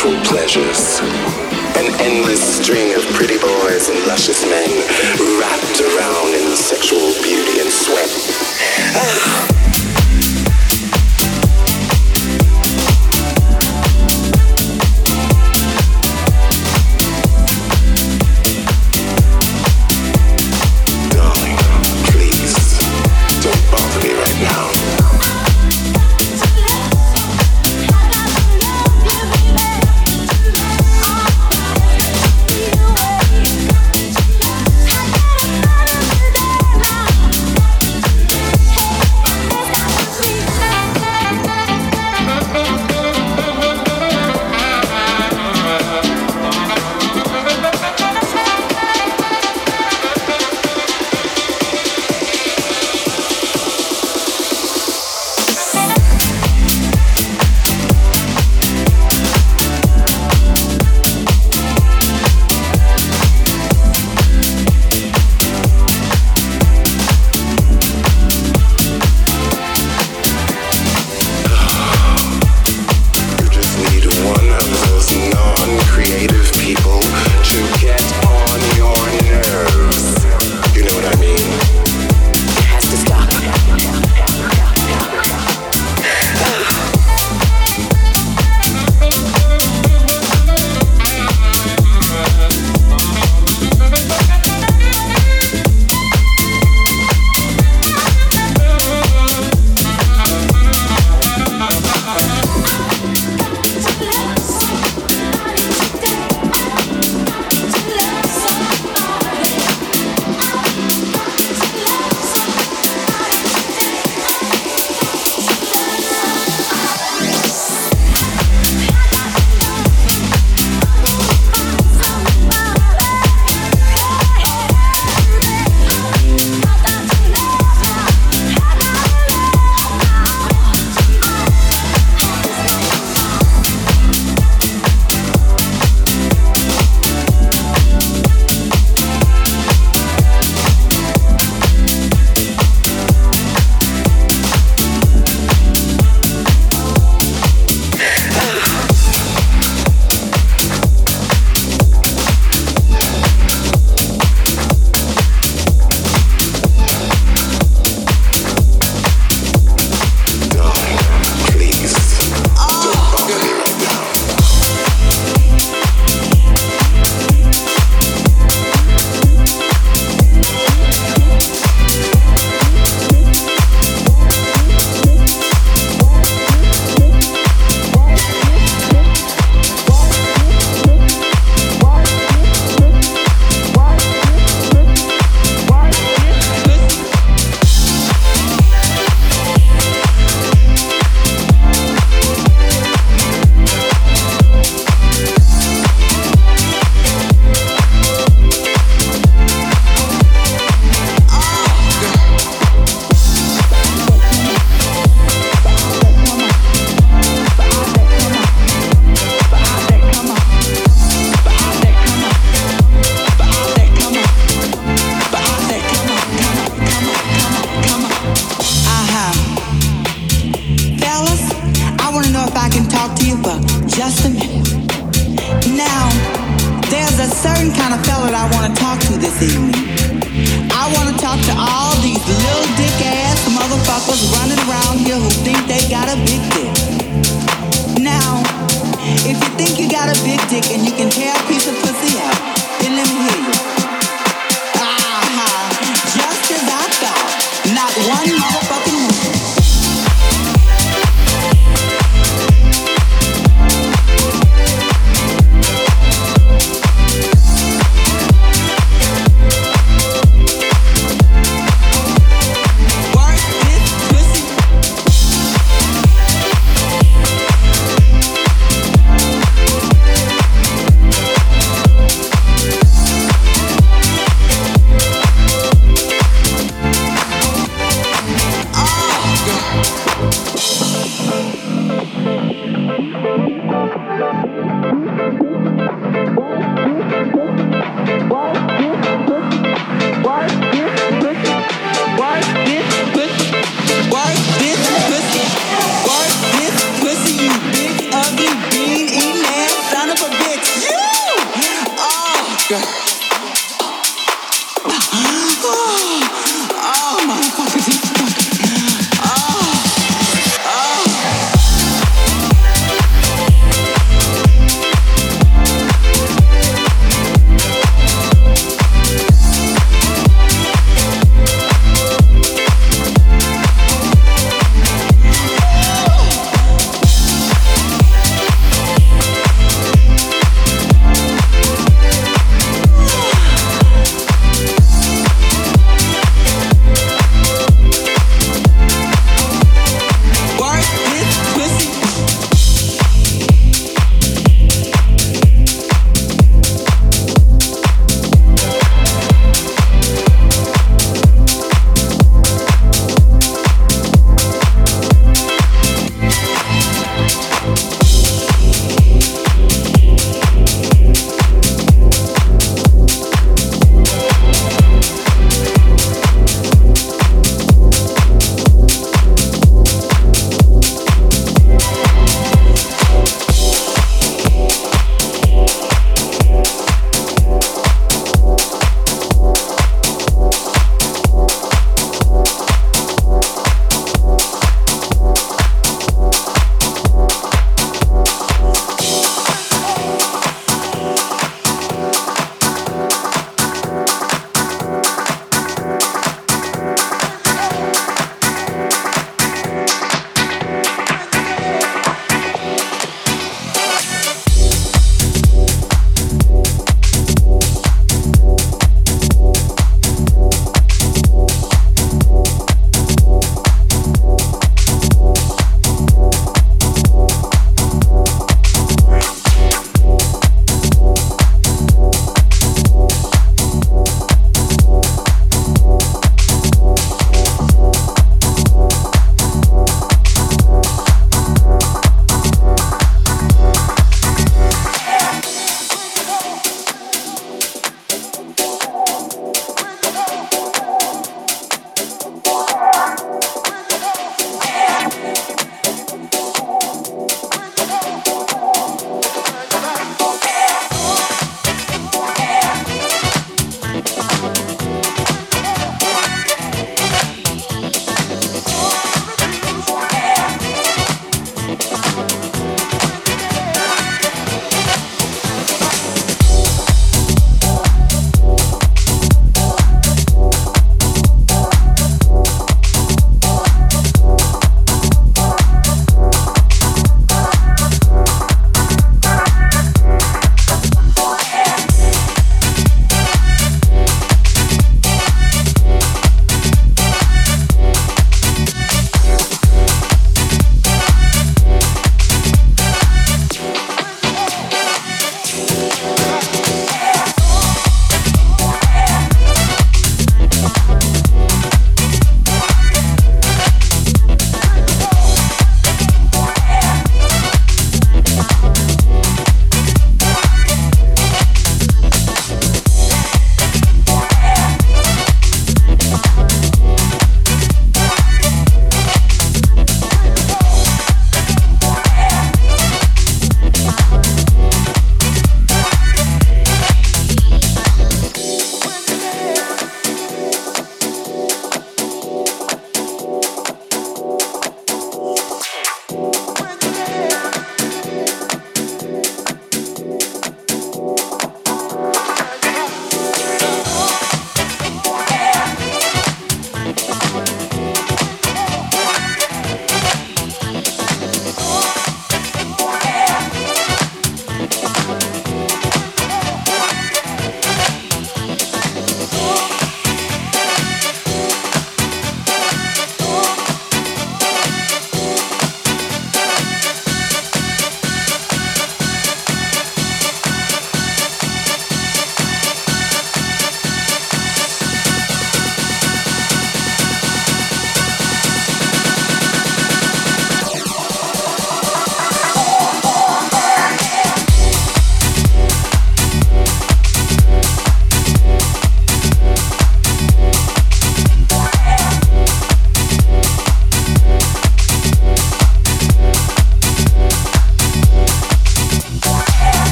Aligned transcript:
sensual 0.00 0.24
pleasures. 0.24 1.00
An 1.76 1.92
endless 2.00 2.56
string 2.56 2.94
of 2.94 3.04
pretty 3.12 3.38
boys 3.38 3.90
and 3.90 3.98
luscious 4.06 4.44
men 4.46 4.70
wrapped 5.38 5.80
around 5.80 6.34
in 6.34 6.56
sexual 6.56 7.12
beauty 7.22 7.60
and 7.60 7.70
sweat. 7.70 8.08
Ah. 8.96 9.39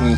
층이 0.00 0.16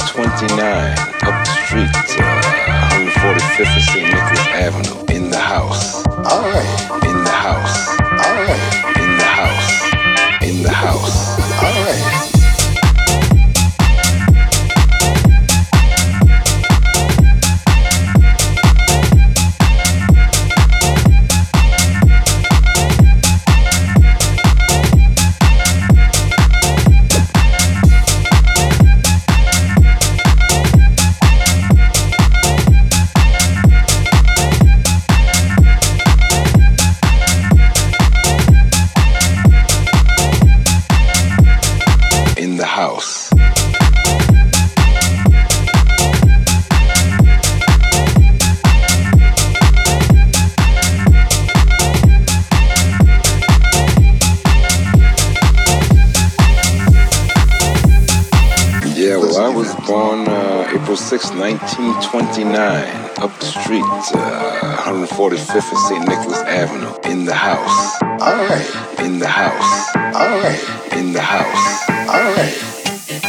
in 68.98 69.18
the 69.18 69.26
house. 69.26 69.96
All 69.96 70.38
right, 70.42 70.92
in 70.92 71.12
the 71.12 71.20
house. 71.20 71.88
All 72.08 72.32
right, 72.36 72.54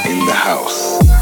in 0.05 0.25
the 0.25 0.33
house. 0.33 1.12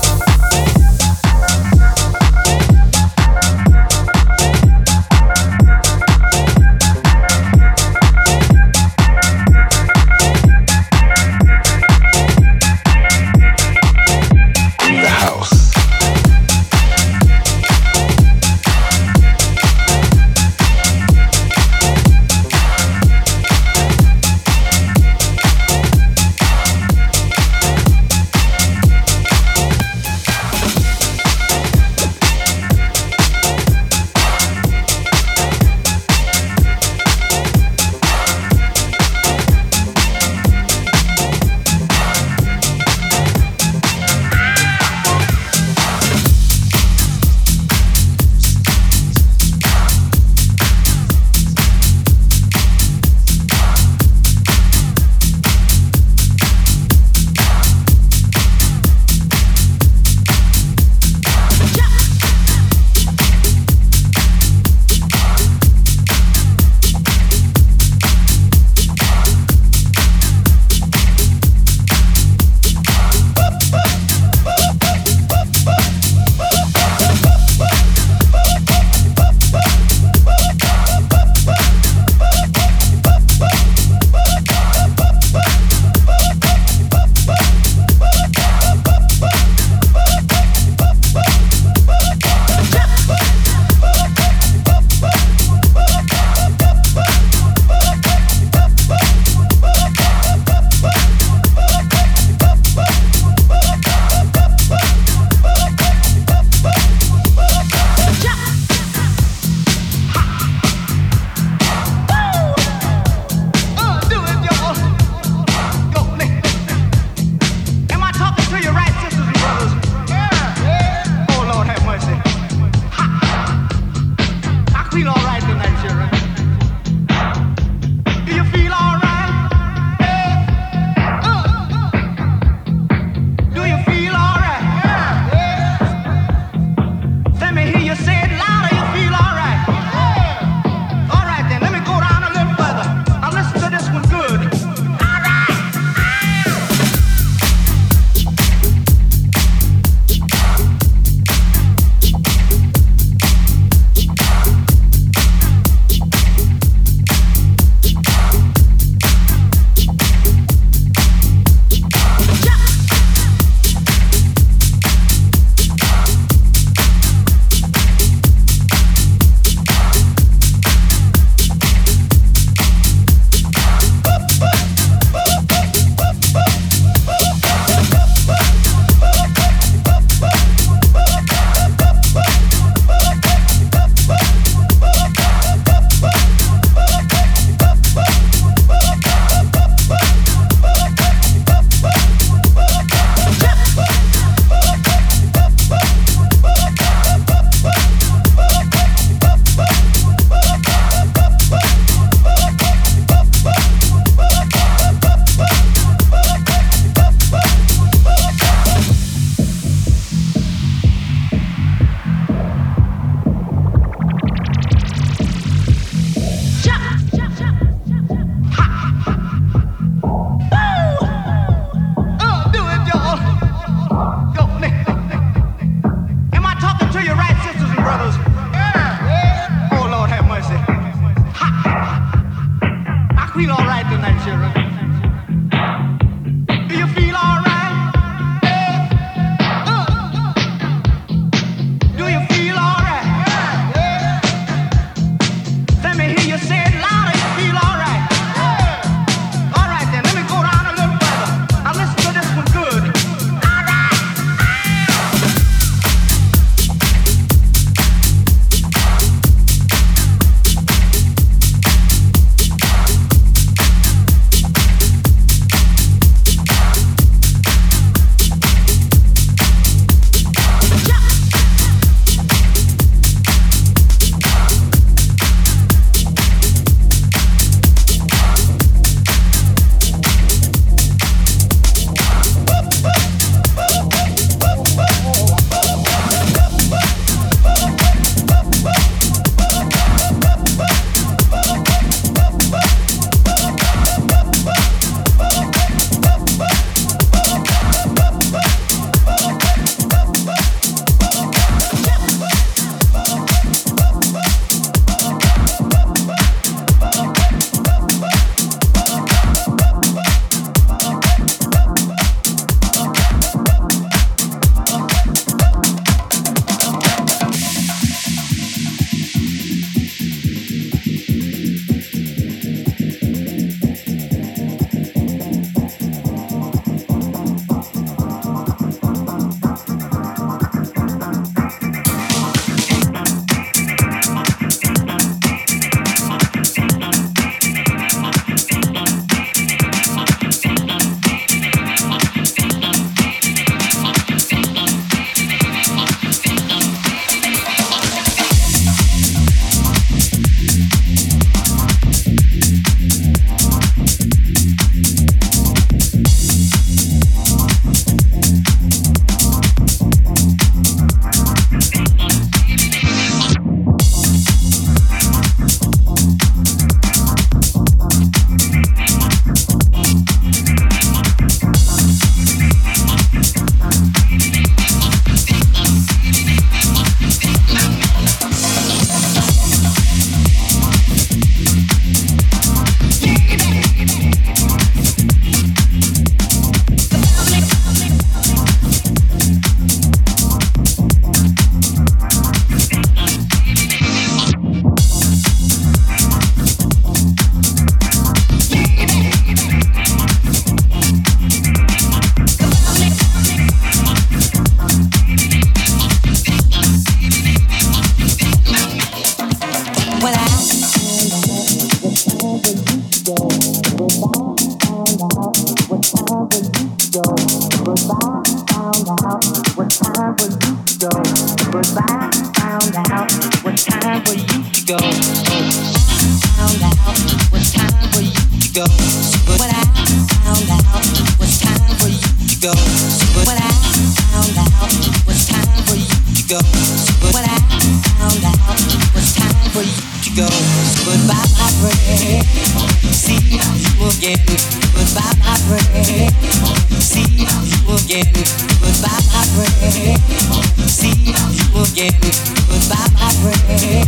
again, 451.82 452.00
goodbye 452.48 452.92
my 452.94 453.10
friend. 453.22 453.88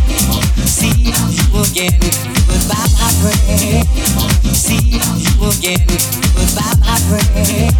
See 0.67 0.89
you 0.89 1.13
again, 1.61 1.99
goodbye 2.47 2.89
my 2.97 3.09
friend. 3.21 3.87
See 4.55 4.97
you 4.97 5.01
again, 5.45 5.85
goodbye 6.33 6.73
my 6.81 6.97
friend. 7.05 7.73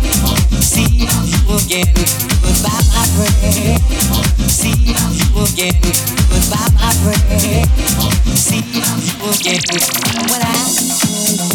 See 0.61 0.85
you 1.01 1.09
again, 1.55 1.93
goodbye 2.41 2.83
my 2.93 3.05
friend. 3.15 3.81
See 4.49 4.77
you 4.85 5.01
again, 5.41 5.81
goodbye 6.29 6.69
my 6.77 6.93
friend. 7.01 7.67
See 8.37 8.61
you 8.61 8.85
again. 9.29 9.61
I 10.45 11.52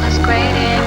world 0.00 0.12
is 0.12 0.18
great 0.20 0.77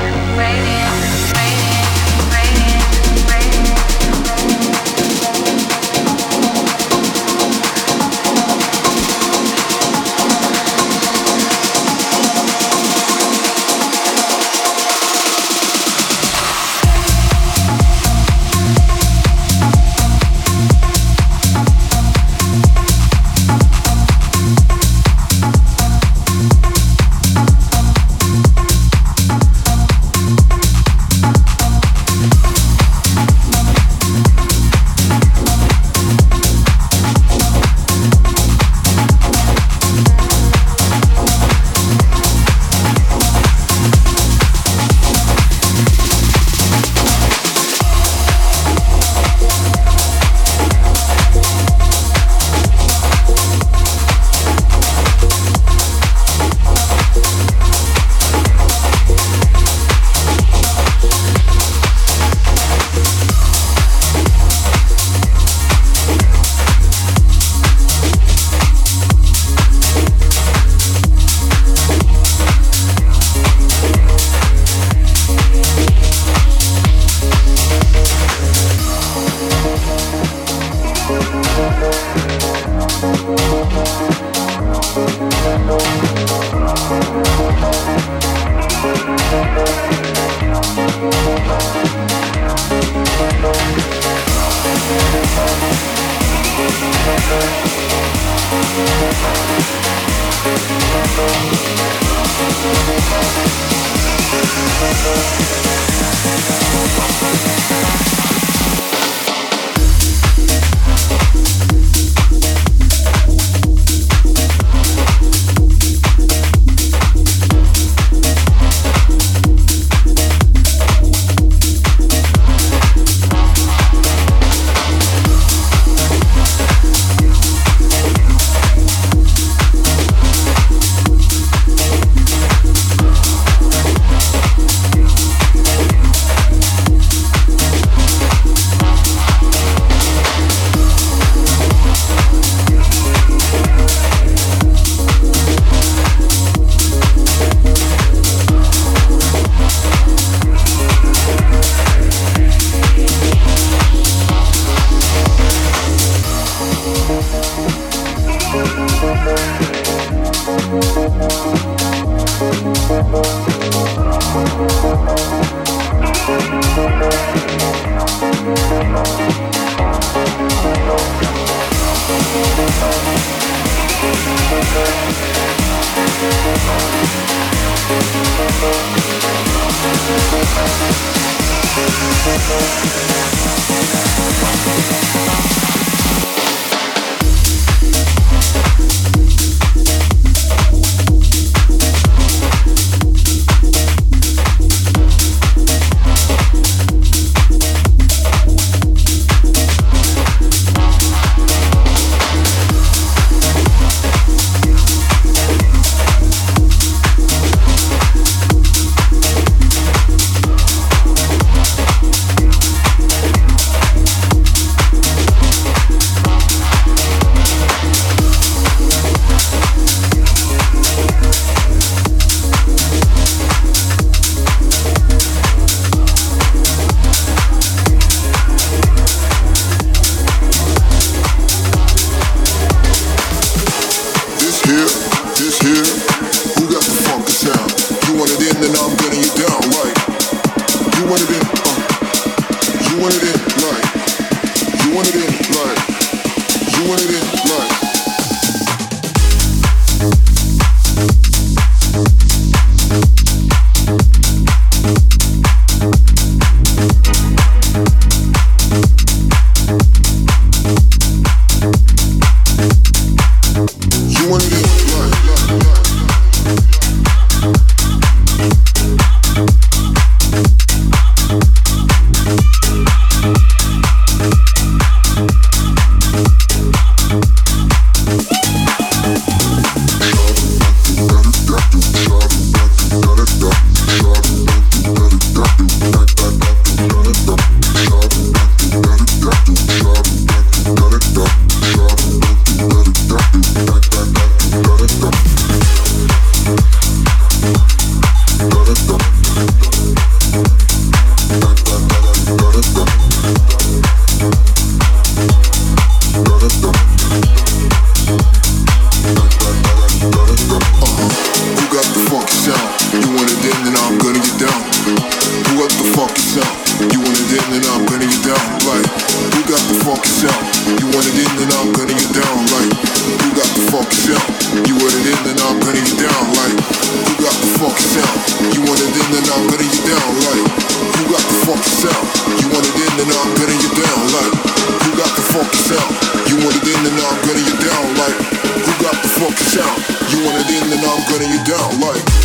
sound. 335.72 335.95
You 336.28 336.36
want 336.43 336.55
it 336.55 336.67
in 336.67 336.80
and 336.86 336.95
now 336.97 337.07
I'm 337.07 337.22
gunning 337.24 337.47
you 337.47 337.57
down 337.63 337.86
like 337.95 338.17
who 338.63 338.72
got 338.84 338.95
the 338.99 339.09
funky 339.19 339.45
sound? 339.55 339.78
You 340.11 340.17
want 340.26 340.38
it 340.43 340.49
in 340.51 340.63
and 340.72 340.82
now 340.82 340.95
I'm 340.95 341.05
gunning 341.09 341.32
you 341.32 341.41
down 341.47 341.80
like. 341.80 342.20